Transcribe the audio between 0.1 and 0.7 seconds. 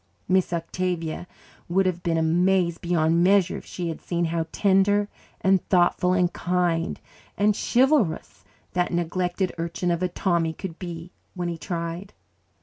Miss